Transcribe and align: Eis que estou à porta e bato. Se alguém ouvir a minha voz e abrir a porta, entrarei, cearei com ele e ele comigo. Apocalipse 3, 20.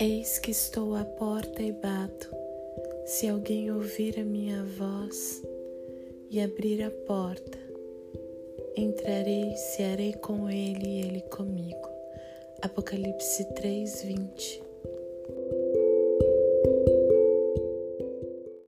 Eis 0.00 0.38
que 0.38 0.50
estou 0.50 0.94
à 0.94 1.04
porta 1.04 1.62
e 1.62 1.72
bato. 1.72 2.34
Se 3.04 3.28
alguém 3.28 3.70
ouvir 3.70 4.18
a 4.18 4.24
minha 4.24 4.64
voz 4.64 5.42
e 6.30 6.40
abrir 6.40 6.82
a 6.82 6.90
porta, 6.90 7.58
entrarei, 8.74 9.54
cearei 9.56 10.14
com 10.14 10.48
ele 10.48 10.86
e 10.88 11.02
ele 11.02 11.20
comigo. 11.20 11.86
Apocalipse 12.62 13.44
3, 13.52 14.02
20. 14.04 14.69